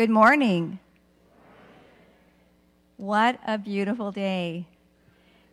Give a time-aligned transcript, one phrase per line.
[0.00, 0.78] Good morning.
[2.96, 4.64] What a beautiful day.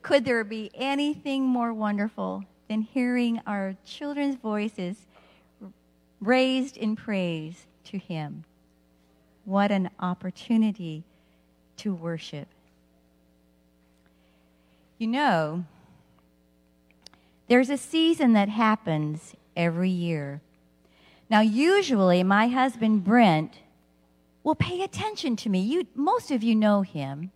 [0.01, 5.05] Could there be anything more wonderful than hearing our children's voices
[6.21, 8.45] raised in praise to Him?
[9.43, 11.03] What an opportunity
[11.75, 12.47] to worship.
[14.97, 15.65] You know,
[17.49, 20.39] there's a season that happens every year.
[21.29, 23.59] Now, usually, my husband Brent
[24.47, 25.59] will pay attention to me.
[25.59, 27.31] You, most of you know him.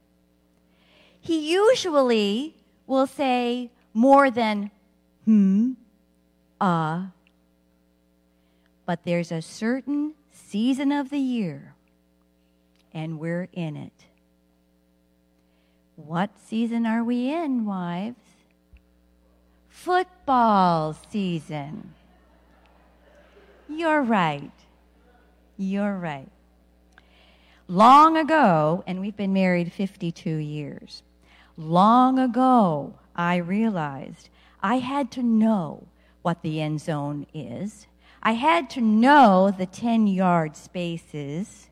[1.20, 2.56] He usually
[2.88, 4.72] will say more than
[5.26, 5.74] hmm,
[6.62, 7.08] uh.
[8.86, 11.76] But there's a certain season of the year,
[12.94, 14.06] and we're in it.
[15.98, 18.24] What season are we in, wives?
[19.68, 21.94] Football season.
[23.68, 24.52] You're right.
[25.58, 26.32] You're right.
[27.72, 31.04] Long ago, and we've been married 52 years,
[31.56, 34.28] long ago, I realized
[34.62, 35.88] I had to know
[36.22, 37.88] what the end zone is.
[38.22, 41.70] I had to know the 10 yard spaces.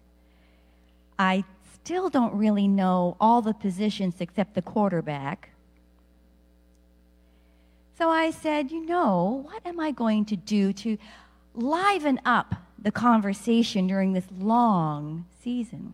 [1.20, 5.50] I still don't really know all the positions except the quarterback.
[7.97, 10.97] So I said, you know, what am I going to do to
[11.53, 15.94] liven up the conversation during this long season?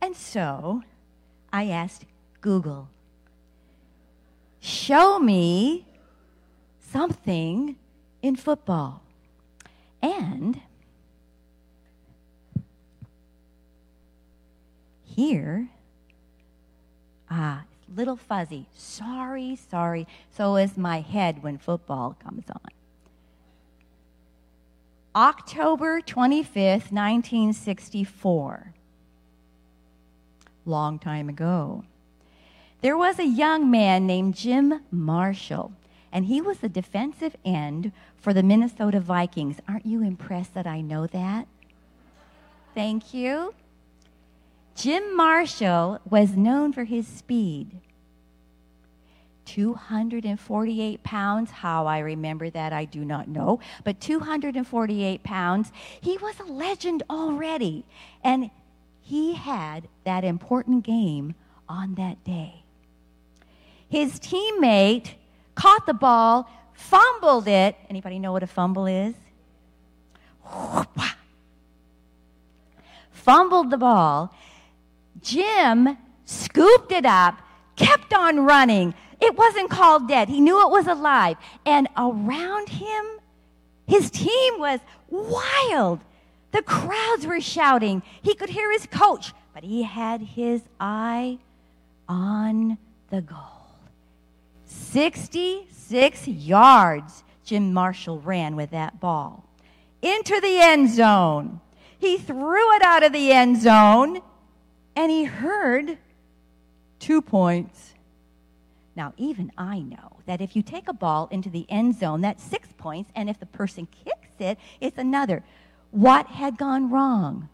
[0.00, 0.82] And so
[1.52, 2.04] I asked
[2.40, 2.88] Google,
[4.60, 5.86] show me
[6.80, 7.76] something
[8.22, 9.02] in football.
[10.00, 10.60] And
[15.04, 15.68] here,
[17.28, 18.66] ah, little fuzzy.
[18.74, 20.06] Sorry, sorry.
[20.30, 22.77] So is my head when football comes on.
[25.14, 28.74] October 25th, 1964.
[30.66, 31.84] Long time ago.
[32.80, 35.72] There was a young man named Jim Marshall,
[36.12, 39.56] and he was the defensive end for the Minnesota Vikings.
[39.66, 41.48] Aren't you impressed that I know that?
[42.74, 43.54] Thank you.
[44.76, 47.80] Jim Marshall was known for his speed.
[49.48, 51.50] 248 pounds.
[51.50, 53.60] How I remember that, I do not know.
[53.84, 55.72] But 248 pounds.
[56.00, 57.84] He was a legend already.
[58.22, 58.50] And
[59.00, 61.34] he had that important game
[61.68, 62.62] on that day.
[63.88, 65.14] His teammate
[65.54, 67.74] caught the ball, fumbled it.
[67.88, 69.14] Anybody know what a fumble is?
[73.10, 74.32] Fumbled the ball
[75.22, 77.40] Jim scooped it up,
[77.76, 78.94] kept on running.
[79.20, 80.28] It wasn't called dead.
[80.28, 81.36] He knew it was alive.
[81.66, 83.04] And around him,
[83.86, 86.00] his team was wild.
[86.52, 88.02] The crowds were shouting.
[88.22, 91.38] He could hear his coach, but he had his eye
[92.08, 92.78] on
[93.10, 93.38] the goal.
[94.66, 99.44] 66 yards Jim Marshall ran with that ball
[100.02, 101.60] into the end zone.
[101.98, 104.20] He threw it out of the end zone
[104.94, 105.98] and he heard
[106.98, 107.94] two points.
[108.98, 112.42] Now, even I know that if you take a ball into the end zone, that's
[112.42, 115.44] six points, and if the person kicks it, it's another.
[115.92, 117.48] What had gone wrong?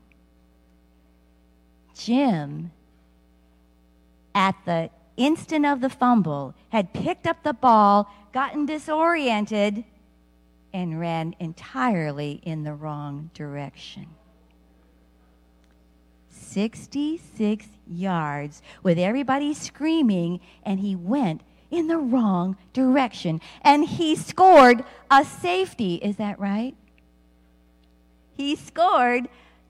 [1.94, 2.72] Jim,
[4.34, 4.88] at the
[5.18, 9.84] instant of the fumble, had picked up the ball, gotten disoriented,
[10.72, 14.06] and ran entirely in the wrong direction.
[16.44, 23.40] 66 yards with everybody screaming, and he went in the wrong direction.
[23.62, 25.96] And he scored a safety.
[25.96, 26.74] Is that right?
[28.36, 29.28] He scored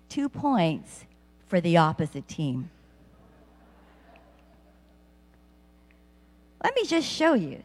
[0.08, 1.04] two points
[1.46, 2.70] for the opposite team.
[6.62, 7.62] Let me just show you.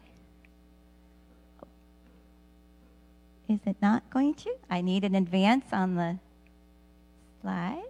[3.48, 4.54] Is it not going to?
[4.68, 6.18] I need an advance on the
[7.40, 7.89] slide.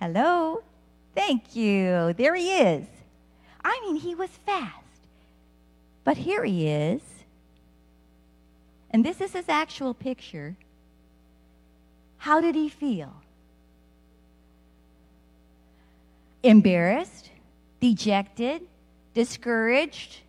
[0.00, 0.62] Hello?
[1.14, 2.14] Thank you.
[2.14, 2.86] There he is.
[3.62, 4.74] I mean, he was fast.
[6.04, 7.02] But here he is.
[8.90, 10.56] And this is his actual picture.
[12.16, 13.12] How did he feel?
[16.42, 17.30] Embarrassed,
[17.80, 18.62] dejected,
[19.12, 20.20] discouraged.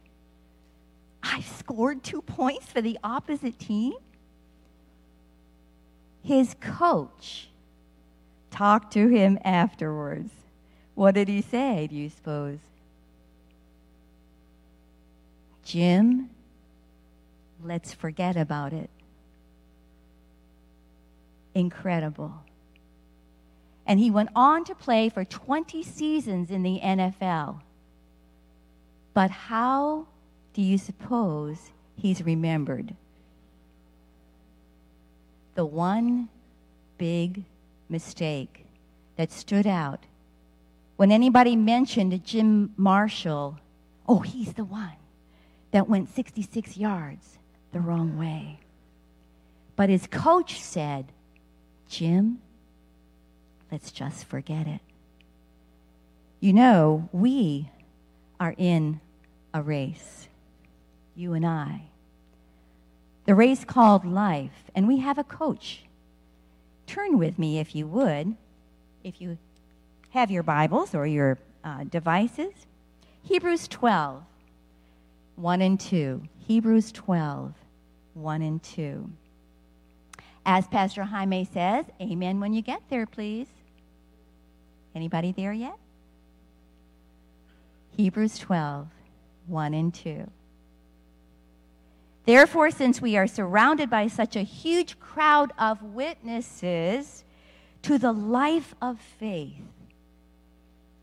[1.23, 3.93] I've scored two points for the opposite team.
[6.23, 7.50] His coach
[8.51, 10.31] Talk to him afterwards.
[10.95, 12.59] What did he say, do you suppose?
[15.63, 16.29] Jim,
[17.63, 18.89] let's forget about it.
[21.53, 22.33] incredible.
[23.85, 27.61] And he went on to play for 20 seasons in the NFL.
[29.13, 30.07] But how
[30.53, 32.95] do you suppose he's remembered?
[35.55, 36.29] The one
[36.97, 37.43] big
[37.91, 38.65] mistake
[39.17, 40.05] that stood out
[41.01, 43.57] when anybody mentioned Jim Marshall,
[44.07, 44.97] oh, he's the one
[45.71, 47.39] that went 66 yards
[47.71, 48.59] the wrong way.
[49.75, 51.11] But his coach said,
[51.89, 52.39] Jim,
[53.71, 54.81] let's just forget it.
[56.39, 57.71] You know, we
[58.39, 59.01] are in
[59.55, 60.27] a race,
[61.15, 61.85] you and I.
[63.25, 65.85] The race called life, and we have a coach.
[66.91, 68.35] Turn with me, if you would,
[69.01, 69.37] if you
[70.09, 72.51] have your Bibles or your uh, devices.
[73.23, 74.21] Hebrews 12,
[75.37, 76.21] 1 and 2.
[76.45, 77.53] Hebrews 12,
[78.13, 79.09] 1 and 2.
[80.45, 83.47] As Pastor Jaime says, amen when you get there, please.
[84.93, 85.77] Anybody there yet?
[87.95, 88.89] Hebrews 12,
[89.47, 90.29] 1 and 2.
[92.25, 97.23] Therefore, since we are surrounded by such a huge crowd of witnesses
[97.81, 99.63] to the life of faith,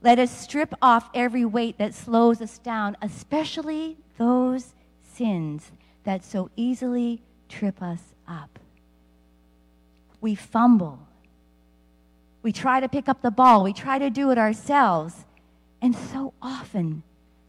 [0.01, 5.73] let us strip off every weight that slows us down, especially those sins
[6.05, 8.59] that so easily trip us up.
[10.21, 11.01] We fumble.
[12.43, 13.65] We try to pick up the ball.
[13.65, 15.27] We try to do it ourselves.
[15.83, 17.03] And so often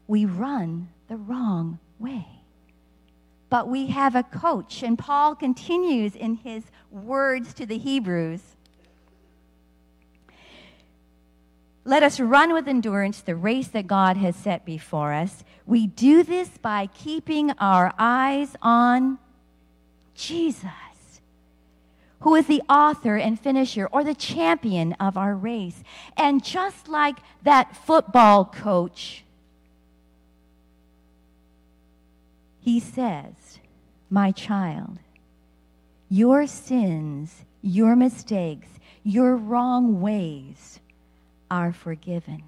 [0.08, 1.78] we run the wrong.
[3.50, 8.40] But we have a coach, and Paul continues in his words to the Hebrews
[11.84, 15.42] Let us run with endurance the race that God has set before us.
[15.66, 19.18] We do this by keeping our eyes on
[20.14, 20.70] Jesus,
[22.20, 25.82] who is the author and finisher or the champion of our race.
[26.16, 29.24] And just like that football coach,
[32.60, 33.58] he says,
[34.08, 34.98] My child,
[36.08, 38.68] your sins, your mistakes,
[39.02, 40.80] your wrong ways
[41.50, 42.42] are forgiven.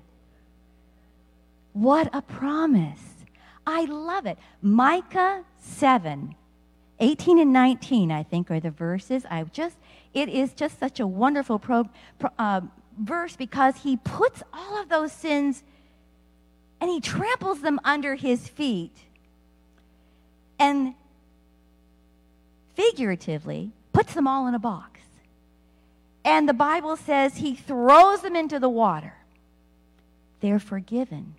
[1.73, 3.00] What a promise.
[3.67, 4.38] I love it.
[4.61, 6.35] Micah 7,
[7.00, 9.25] 18 and 19, I think, are the verses.
[9.31, 9.76] I just,
[10.12, 11.88] it is just such a wonderful pro,
[12.19, 12.61] pro, uh,
[12.99, 15.62] verse because he puts all of those sins
[16.81, 18.93] and he tramples them under his feet.
[20.62, 20.94] And
[22.76, 25.00] figuratively, puts them all in a box.
[26.25, 29.14] And the Bible says he throws them into the water.
[30.38, 31.35] They're forgiven.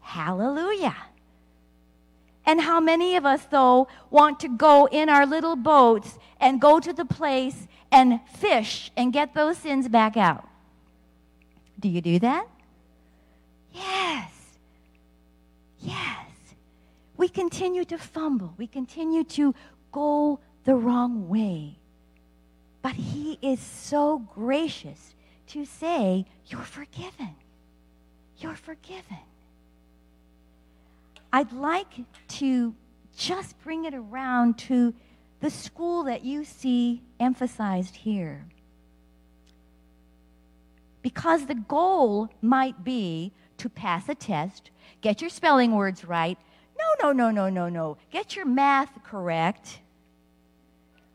[0.00, 0.96] Hallelujah.
[2.44, 6.80] And how many of us, though, want to go in our little boats and go
[6.80, 10.46] to the place and fish and get those sins back out?
[11.78, 12.46] Do you do that?
[13.72, 14.30] Yes.
[15.80, 16.19] Yes.
[17.20, 19.54] We continue to fumble, we continue to
[19.92, 21.76] go the wrong way.
[22.80, 25.14] But he is so gracious
[25.48, 27.34] to say, You're forgiven.
[28.38, 29.18] You're forgiven.
[31.30, 31.92] I'd like
[32.38, 32.74] to
[33.14, 34.94] just bring it around to
[35.40, 38.46] the school that you see emphasized here.
[41.02, 44.70] Because the goal might be to pass a test,
[45.02, 46.38] get your spelling words right.
[46.98, 47.96] No, no, no, no, no, no.
[48.10, 49.80] Get your math correct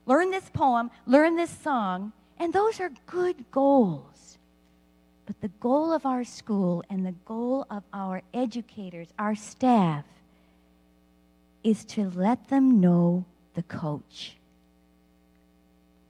[0.06, 4.38] learn this poem, learn this song, and those are good goals.
[5.26, 10.06] But the goal of our school and the goal of our educators, our staff,
[11.64, 14.38] is to let them know the coach.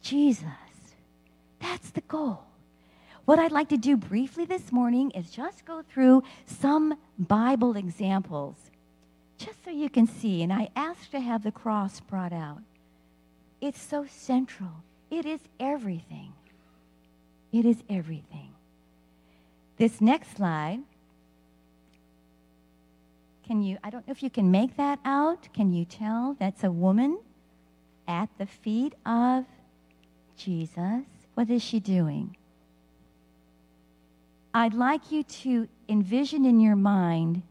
[0.01, 0.43] Jesus.
[1.61, 2.43] That's the goal.
[3.23, 8.57] What I'd like to do briefly this morning is just go through some Bible examples,
[9.37, 10.41] just so you can see.
[10.43, 12.61] And I asked to have the cross brought out.
[13.61, 14.83] It's so central.
[15.09, 16.33] It is everything.
[17.51, 18.51] It is everything.
[19.77, 20.79] This next slide,
[23.47, 25.47] can you, I don't know if you can make that out.
[25.53, 27.19] Can you tell that's a woman
[28.07, 29.45] at the feet of
[30.37, 31.03] Jesus?
[31.35, 32.35] What is she doing?
[34.53, 37.43] I'd like you to envision in your mind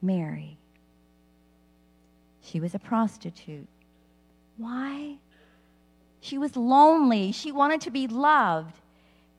[0.00, 0.58] Mary.
[2.42, 3.68] She was a prostitute.
[4.56, 5.16] Why?
[6.20, 7.32] She was lonely.
[7.32, 8.76] She wanted to be loved.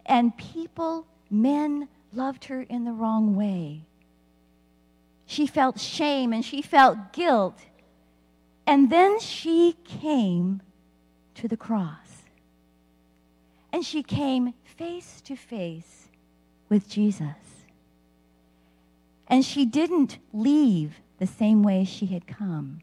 [0.06, 3.86] And people, men, loved her in the wrong way.
[5.26, 7.60] She felt shame and she felt guilt.
[8.66, 10.62] And then she came
[11.36, 11.98] to the cross.
[13.74, 16.08] and she came face to face
[16.70, 17.66] with Jesus.
[19.28, 22.82] And she didn't leave the same way she had come.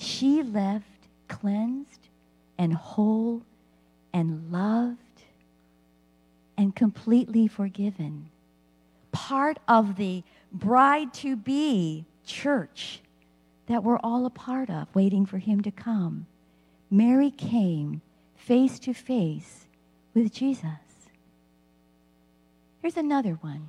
[0.00, 0.86] She left
[1.28, 2.08] cleansed
[2.56, 3.42] and whole
[4.14, 4.96] and loved
[6.56, 8.30] and completely forgiven.
[9.12, 13.00] Part of the bride to be church
[13.66, 16.26] that we're all a part of, waiting for him to come.
[16.90, 18.00] Mary came
[18.36, 19.66] face to face
[20.14, 20.64] with Jesus.
[22.80, 23.68] Here's another one.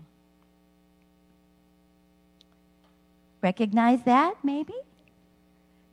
[3.42, 4.74] Recognize that, maybe?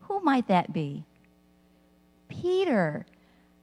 [0.09, 1.05] Who might that be?
[2.29, 3.07] Peter.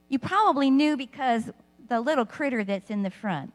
[0.08, 1.50] You probably knew because
[1.88, 3.52] the little critter that's in the front.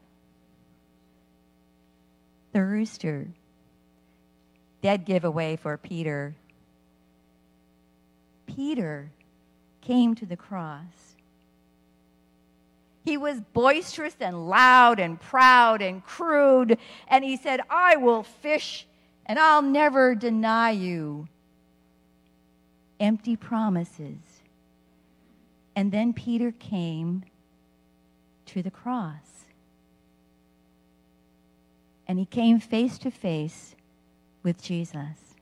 [2.52, 3.28] The rooster.
[4.82, 6.34] Dead giveaway for Peter.
[8.46, 9.10] Peter
[9.80, 11.16] came to the cross.
[13.04, 18.86] He was boisterous and loud and proud and crude, and he said, I will fish
[19.26, 21.28] and I'll never deny you.
[23.02, 24.20] Empty promises.
[25.74, 27.24] And then Peter came
[28.46, 29.46] to the cross.
[32.06, 33.74] And he came face to face
[34.44, 35.34] with Jesus.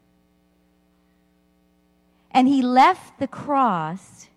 [2.31, 4.29] And he left the cross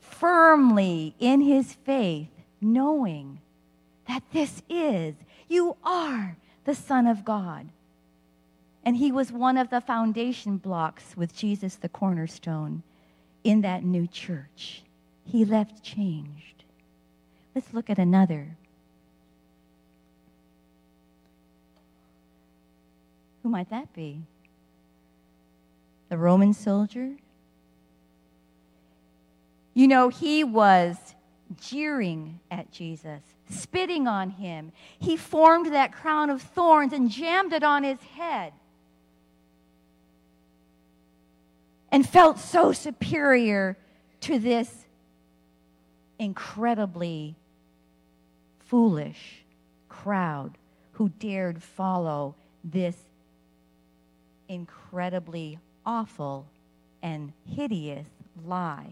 [0.00, 3.40] firmly in his faith, knowing
[4.08, 5.14] that this is,
[5.48, 7.68] you are the Son of God.
[8.88, 12.82] And he was one of the foundation blocks with Jesus, the cornerstone,
[13.44, 14.82] in that new church.
[15.26, 16.64] He left changed.
[17.54, 18.56] Let's look at another.
[23.42, 24.22] Who might that be?
[26.08, 27.10] The Roman soldier?
[29.74, 30.96] You know, he was
[31.60, 34.72] jeering at Jesus, spitting on him.
[34.98, 38.54] He formed that crown of thorns and jammed it on his head.
[41.90, 43.76] And felt so superior
[44.22, 44.84] to this
[46.18, 47.34] incredibly
[48.66, 49.44] foolish
[49.88, 50.58] crowd
[50.92, 52.96] who dared follow this
[54.48, 56.46] incredibly awful
[57.02, 58.06] and hideous
[58.44, 58.90] lie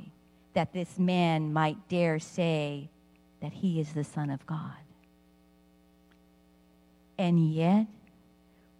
[0.55, 2.89] that this man might dare say
[3.41, 4.73] that he is the Son of God.
[7.19, 7.87] And yet,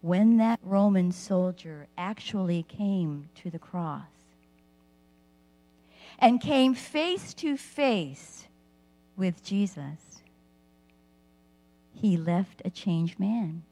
[0.07, 4.07] when that Roman soldier actually came to the cross
[6.17, 8.47] and came face to face
[9.17, 10.21] with Jesus,
[11.93, 13.63] he left a changed man.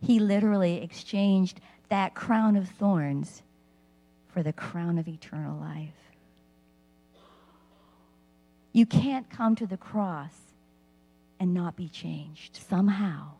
[0.00, 3.42] He literally exchanged that crown of thorns
[4.32, 5.90] for the crown of eternal life.
[8.72, 10.34] You can't come to the cross
[11.40, 13.32] and not be changed somehow.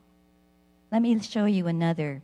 [0.94, 2.22] Let me show you another.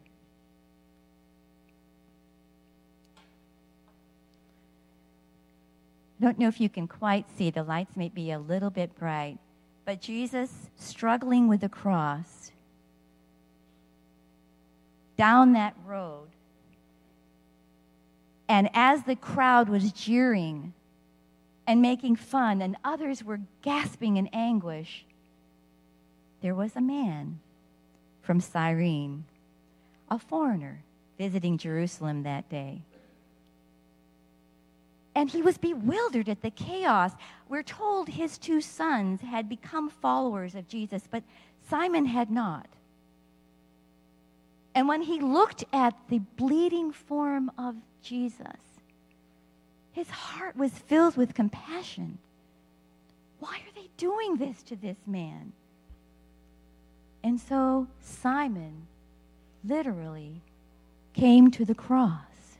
[6.20, 8.96] I don't know if you can quite see, the lights may be a little bit
[8.96, 9.38] bright,
[9.84, 12.52] but Jesus struggling with the cross
[15.16, 16.28] down that road.
[18.48, 20.74] And as the crowd was jeering
[21.66, 25.04] and making fun, and others were gasping in anguish,
[26.40, 27.40] there was a man
[28.30, 29.24] from Cyrene,
[30.08, 30.84] a foreigner
[31.18, 32.82] visiting Jerusalem that day.
[35.16, 37.10] And he was bewildered at the chaos.
[37.48, 41.24] We're told his two sons had become followers of Jesus, but
[41.68, 42.68] Simon had not.
[44.76, 48.60] And when he looked at the bleeding form of Jesus,
[49.90, 52.18] his heart was filled with compassion.
[53.40, 55.52] Why are they doing this to this man?
[57.22, 58.86] And so Simon
[59.64, 60.42] literally
[61.12, 62.58] came to the cross.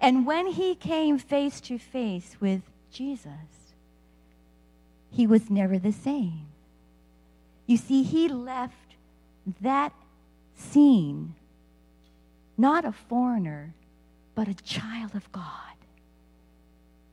[0.00, 3.72] And when he came face to face with Jesus,
[5.10, 6.46] he was never the same.
[7.66, 8.96] You see, he left
[9.60, 9.92] that
[10.54, 11.34] scene
[12.58, 13.72] not a foreigner,
[14.34, 15.44] but a child of God.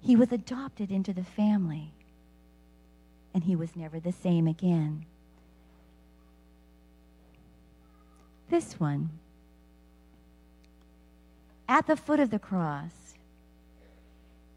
[0.02, 1.94] He was adopted into the family,
[3.34, 5.06] and he was never the same again.
[8.50, 9.10] This one,
[11.68, 13.16] at the foot of the cross,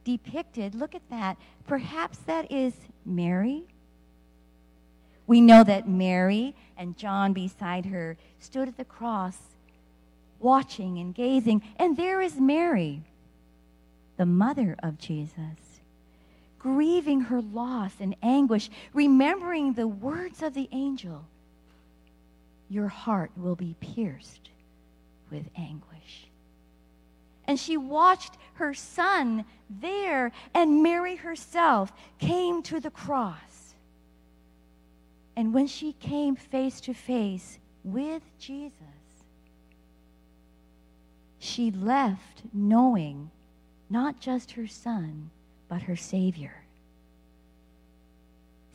[0.05, 1.37] depicted, look at that.
[1.67, 3.65] Perhaps that is Mary.
[5.27, 9.37] We know that Mary and John beside her stood at the cross
[10.41, 13.03] watching and gazing, and there is Mary,
[14.17, 15.81] the mother of Jesus,
[16.59, 21.25] grieving her loss and anguish, remembering the words of the angel,
[22.69, 24.51] your heart will be pierced
[25.31, 26.29] with anguish.
[27.47, 33.75] And she watched her son there, and Mary herself came to the cross.
[35.35, 38.75] And when she came face to face with Jesus,
[41.39, 43.31] she left knowing
[43.89, 45.31] not just her son,
[45.69, 46.65] but her Savior.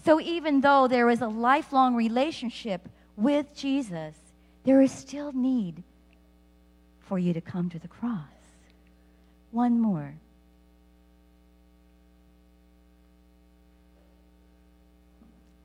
[0.03, 4.15] So even though there was a lifelong relationship with Jesus,
[4.63, 5.84] there is still need
[7.01, 8.20] for you to come to the cross.
[9.51, 10.15] One more.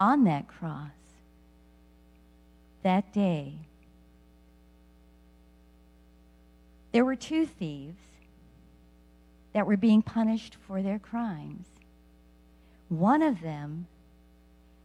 [0.01, 0.91] On that cross,
[2.83, 3.55] that day,
[6.93, 8.03] there were two thieves
[9.53, 11.67] that were being punished for their crimes.
[12.89, 13.87] One of them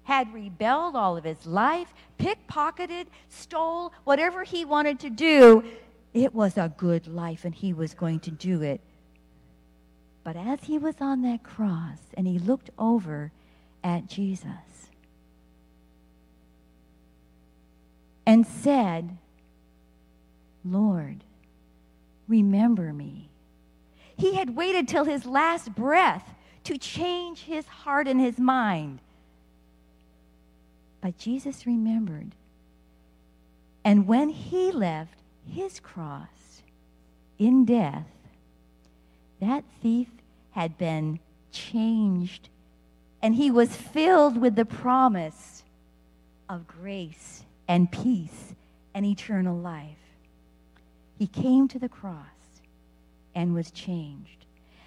[0.03, 5.63] had rebelled all of his life, pickpocketed, stole, whatever he wanted to do.
[6.13, 8.81] It was a good life, and he was going to do it.
[10.24, 13.31] But as he was on that cross and he looked over
[13.83, 14.48] at Jesus
[18.25, 19.17] and said,
[20.63, 21.25] Lord,
[22.27, 23.29] remember me.
[24.15, 26.33] He had waited till his last breath
[26.63, 29.01] to change his heart and his mind.
[31.03, 32.31] But Jesus remembered.
[33.83, 36.62] And when he left his cross
[37.38, 38.07] in death,
[39.41, 40.07] that thief
[40.51, 41.19] had been
[41.51, 42.48] changed
[43.22, 45.63] and he was filled with the promise
[46.48, 48.55] of grace and peace
[48.93, 49.98] and eternal life.
[51.19, 52.62] He came to the cross
[53.36, 54.45] and was changed.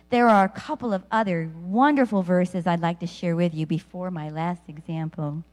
[0.09, 4.11] There are a couple of other wonderful verses I'd like to share with you before
[4.11, 5.45] my last example.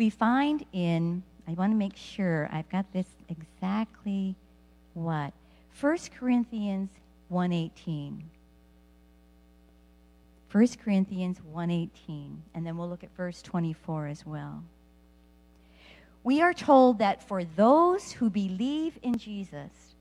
[0.00, 4.34] We find in, I want to make sure I've got this exactly
[4.94, 5.34] what?
[5.78, 6.88] 1 Corinthians
[7.30, 8.22] 1:18.
[10.50, 14.64] 1 Corinthians 1:18 and then we'll look at verse 24 as well
[16.24, 19.94] we are told that for those who believe in Jesus,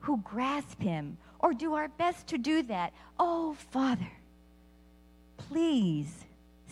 [0.00, 4.12] who grasp him, or do our best to do that, oh, Father,
[5.36, 6.25] please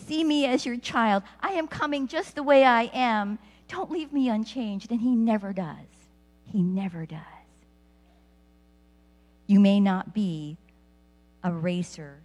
[0.07, 1.23] see me as your child.
[1.39, 3.39] I am coming just the way I am.
[3.67, 4.91] Don't leave me unchanged.
[4.91, 5.87] And he never does.
[6.45, 7.19] He never does.
[9.47, 10.57] You may not be
[11.43, 12.21] a racer,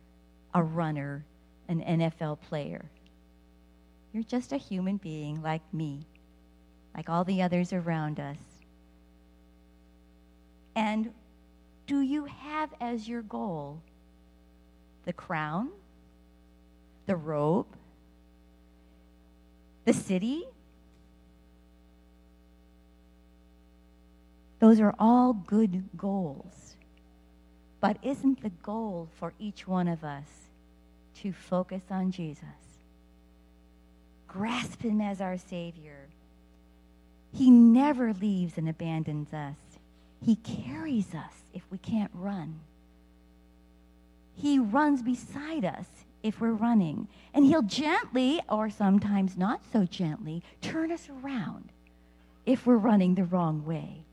[0.55, 1.25] a runner,
[1.69, 2.85] an NFL player.
[4.13, 6.07] You're just a human being like me,
[6.97, 8.39] like all the others around us.
[10.75, 11.13] And
[11.87, 13.83] do you have as your goal
[15.05, 15.71] the crown,
[17.11, 17.67] the robe,
[19.85, 20.45] the city?
[24.61, 26.77] Those are all good goals.
[27.81, 30.29] But isn't the goal for each one of us
[31.23, 32.47] to focus on Jesus?
[34.29, 36.07] grasp Him as our Savior.
[37.33, 39.57] He never leaves and abandons us.
[40.25, 42.61] He carries us if we can't run.
[44.37, 45.87] He runs beside us
[46.23, 47.09] if we're running.
[47.35, 51.71] And He'll gently, or sometimes not so gently, turn us around
[52.47, 54.05] if we're running the wrong way.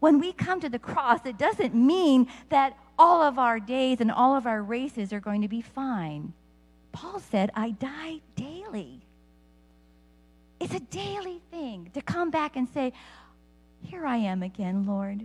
[0.00, 4.10] When we come to the cross, it doesn't mean that all of our days and
[4.10, 6.32] all of our races are going to be fine.
[6.92, 9.00] Paul said, I die daily.
[10.60, 12.92] It's a daily thing to come back and say,
[13.82, 15.24] Here I am again, Lord.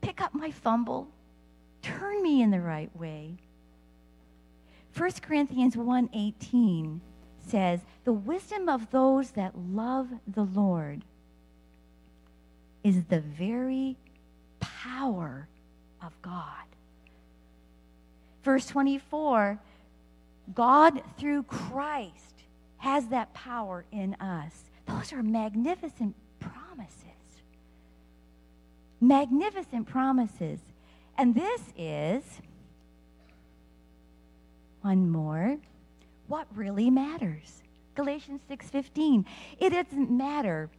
[0.00, 1.08] Pick up my fumble.
[1.82, 3.36] Turn me in the right way.
[4.92, 7.00] 1 Corinthians 1:18
[7.38, 11.04] says, "The wisdom of those that love the Lord
[12.82, 13.96] is the very
[14.58, 15.48] power
[16.00, 16.64] of God."
[18.42, 19.60] Verse 24
[20.54, 22.42] God, through Christ,
[22.78, 24.64] has that power in us.
[24.86, 27.04] Those are magnificent promises.
[29.00, 30.60] Magnificent promises.
[31.16, 32.40] And this is
[34.82, 35.58] one more.
[36.28, 37.62] What really matters?
[37.94, 39.24] Galatians 6:15.
[39.58, 40.70] It doesn't matter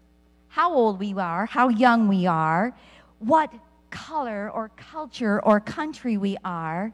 [0.48, 2.74] how old we are, how young we are,
[3.20, 3.54] what
[3.90, 6.94] color or culture or country we are.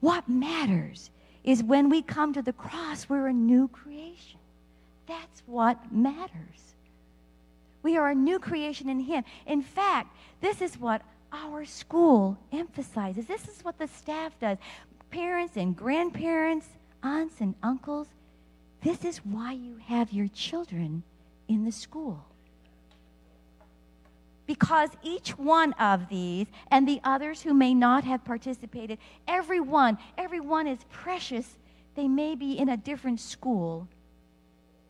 [0.00, 1.10] What matters
[1.44, 4.40] is when we come to the cross, we're a new creation.
[5.06, 6.74] That's what matters.
[7.82, 9.24] We are a new creation in Him.
[9.46, 13.26] In fact, this is what our school emphasizes.
[13.26, 14.58] This is what the staff does.
[15.16, 16.66] Parents and grandparents,
[17.02, 18.06] aunts and uncles,
[18.82, 21.04] this is why you have your children
[21.48, 22.22] in the school.
[24.44, 30.66] Because each one of these and the others who may not have participated, everyone, everyone
[30.66, 31.56] is precious.
[31.94, 33.88] They may be in a different school,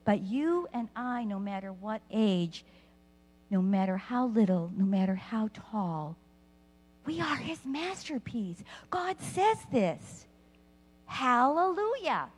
[0.04, 2.64] but you and I, no matter what age,
[3.48, 6.16] no matter how little, no matter how tall,
[7.06, 8.62] we are his masterpiece.
[8.90, 10.26] God says this.
[11.06, 12.28] Hallelujah.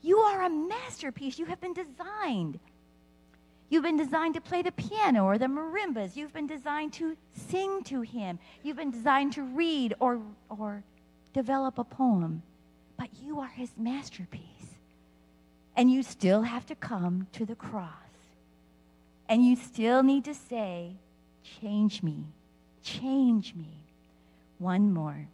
[0.00, 1.38] You are a masterpiece.
[1.38, 2.58] You have been designed.
[3.68, 6.16] You've been designed to play the piano or the marimbas.
[6.16, 7.16] You've been designed to
[7.50, 8.38] sing to him.
[8.62, 10.82] You've been designed to read or, or
[11.34, 12.42] develop a poem.
[12.96, 14.42] But you are his masterpiece.
[15.76, 17.92] And you still have to come to the cross.
[19.28, 20.96] And you still need to say,
[21.60, 22.24] Change me.
[22.82, 23.87] Change me.
[24.58, 25.28] One more.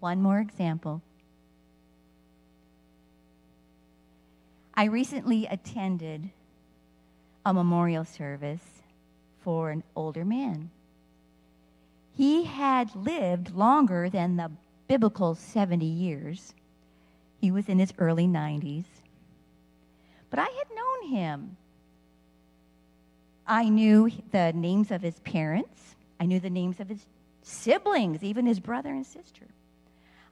[0.00, 1.02] One more example.
[4.74, 6.30] I recently attended
[7.44, 8.82] a memorial service
[9.42, 10.70] for an older man.
[12.16, 14.50] He had lived longer than the
[14.88, 16.54] biblical 70 years.
[17.40, 18.84] He was in his early 90s.
[20.32, 21.56] But I had known him.
[23.46, 27.04] I knew the names of his parents, I knew the names of his
[27.42, 29.44] siblings, even his brother and sister.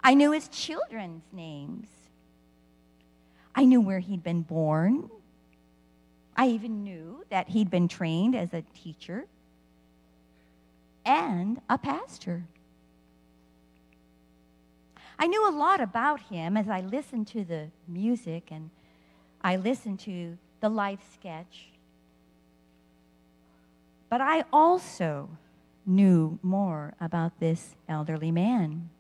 [0.03, 1.89] I knew his children's names.
[3.55, 5.11] I knew where he'd been born.
[6.35, 9.27] I even knew that he'd been trained as a teacher
[11.05, 12.47] and a pastor.
[15.19, 18.71] I knew a lot about him as I listened to the music and
[19.43, 21.69] I listened to the life sketch.
[24.09, 25.31] But I also
[25.87, 28.91] knew more about this elderly man.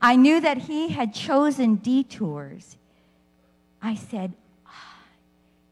[0.00, 2.76] I knew that he had chosen detours.
[3.80, 4.32] I said,
[4.66, 4.98] ah,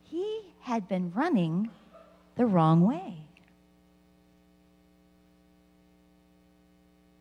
[0.04, 1.70] he had been running
[2.36, 3.26] the wrong way.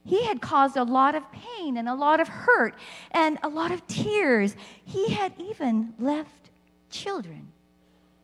[0.10, 2.74] He had caused a lot of pain and a lot of hurt
[3.12, 4.56] and a lot of tears.
[4.84, 6.50] He had even left
[6.89, 7.52] children,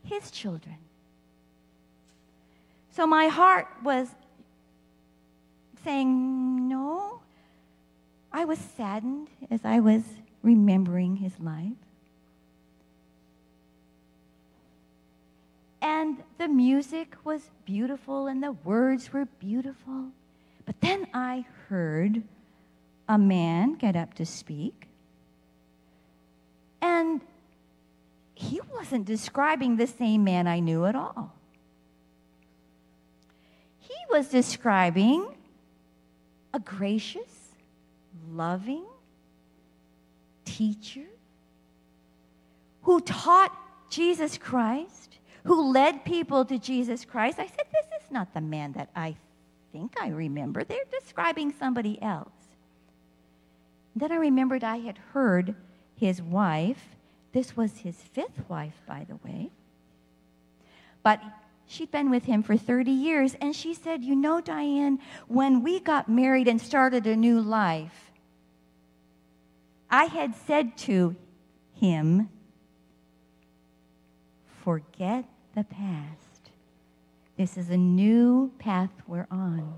[0.03, 0.77] his children.
[2.89, 4.07] So my heart was
[5.83, 7.19] saying, No,
[8.33, 10.01] I was saddened as I was
[10.41, 11.77] remembering his life.
[15.83, 20.07] And the music was beautiful and the words were beautiful.
[20.65, 22.23] But then I heard
[23.07, 24.87] a man get up to speak.
[26.81, 27.21] And
[28.33, 31.33] he wasn't describing the same man I knew at all.
[33.79, 35.27] He was describing
[36.53, 37.53] a gracious,
[38.31, 38.85] loving
[40.43, 41.05] teacher
[42.83, 43.55] who taught
[43.89, 47.39] Jesus Christ, who led people to Jesus Christ.
[47.39, 49.15] I said, This is not the man that I
[49.75, 50.63] think I remember.
[50.63, 52.31] They're describing somebody else.
[53.93, 55.53] Then I remembered I had heard
[55.97, 56.95] his wife.
[57.33, 59.49] This was his fifth wife, by the way.
[61.03, 61.21] But
[61.67, 65.81] she'd been with him for 30 years, and she said, You know, Diane, when we
[65.81, 68.11] got married and started a new life,
[69.89, 71.17] I had said to
[71.73, 72.29] him,
[74.63, 76.24] Forget the past.
[77.37, 79.75] This is a new path we're on.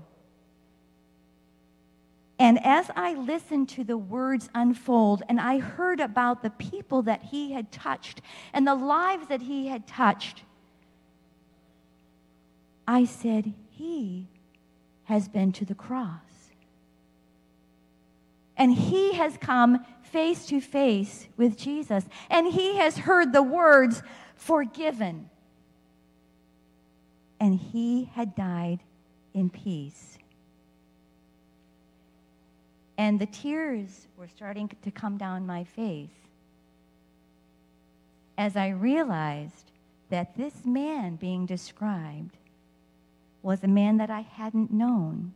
[2.38, 7.24] And as I listened to the words unfold and I heard about the people that
[7.24, 8.20] he had touched
[8.52, 10.44] and the lives that he had touched,
[12.86, 14.28] I said, He
[15.04, 16.20] has been to the cross.
[18.56, 22.04] And he has come face to face with Jesus.
[22.30, 24.02] And he has heard the words,
[24.34, 25.30] forgiven.
[27.40, 28.80] And he had died
[29.34, 30.18] in peace.
[32.96, 36.08] And the tears were starting to come down my face
[38.36, 39.72] as I realized
[40.10, 42.36] that this man being described
[43.42, 45.32] was a man that I hadn't known.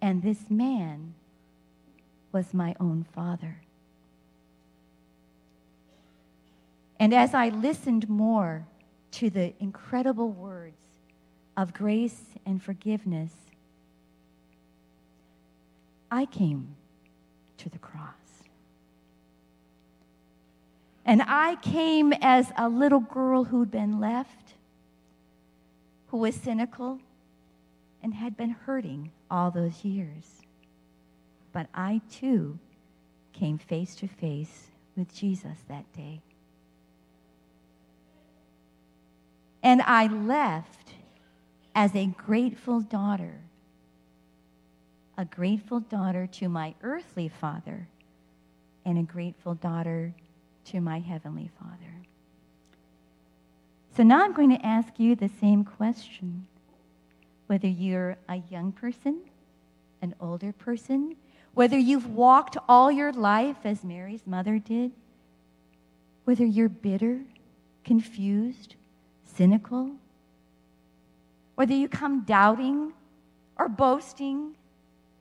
[0.00, 1.14] And this man
[2.32, 3.56] was my own father.
[7.00, 8.66] And as I listened more
[9.12, 10.76] to the incredible words
[11.56, 13.32] of grace and forgiveness,
[16.10, 16.76] I came
[17.58, 18.08] to the cross.
[21.04, 24.54] And I came as a little girl who'd been left,
[26.08, 27.00] who was cynical,
[28.02, 30.42] and had been hurting all those years.
[31.52, 32.58] But I too
[33.32, 36.20] came face to face with Jesus that day.
[39.62, 40.94] And I left
[41.74, 43.40] as a grateful daughter,
[45.16, 47.88] a grateful daughter to my earthly father,
[48.84, 50.14] and a grateful daughter
[50.66, 51.92] to my heavenly father.
[53.96, 56.46] So now I'm going to ask you the same question.
[57.46, 59.20] Whether you're a young person,
[60.00, 61.16] an older person,
[61.54, 64.92] whether you've walked all your life as Mary's mother did,
[66.24, 67.20] whether you're bitter,
[67.84, 68.76] confused,
[69.36, 69.90] cynical,
[71.54, 72.92] whether you come doubting
[73.56, 74.56] or boasting,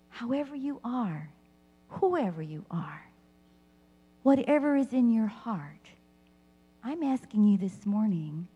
[0.10, 1.30] however you are,
[1.90, 3.10] whoever you are,
[4.24, 5.90] whatever is in your heart,
[6.84, 8.48] I'm asking you this morning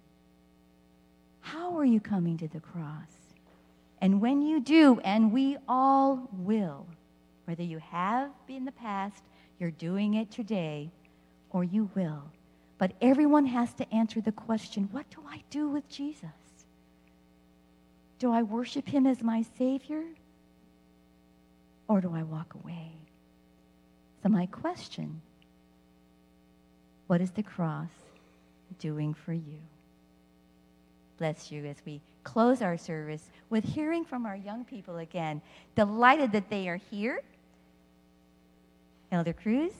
[1.41, 3.11] how are you coming to the cross?
[4.01, 6.87] And when you do, and we all will,
[7.45, 9.23] whether you have been in the past,
[9.59, 10.89] you're doing it today,
[11.51, 12.23] or you will.
[12.85, 16.29] But everyone has to answer the question what do I do with Jesus?
[18.19, 20.03] Do I worship him as my Savior?
[21.87, 22.91] Or do I walk away?
[24.21, 25.19] So, my question
[27.07, 27.89] what is the cross
[28.77, 29.57] doing for you?
[31.17, 35.41] Bless you as we close our service with hearing from our young people again.
[35.75, 37.23] Delighted that they are here.
[39.11, 39.73] Elder Cruz,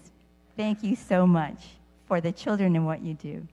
[0.58, 1.60] thank you so much
[2.08, 3.48] for the children and what you do.